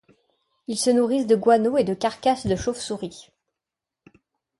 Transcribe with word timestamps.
Ils 0.67 0.79
se 0.79 0.89
nourrissent 0.89 1.27
de 1.27 1.35
guano 1.35 1.77
et 1.77 1.83
de 1.83 1.93
carcasses 1.93 2.47
de 2.47 2.55
chauves-souris. 2.55 3.29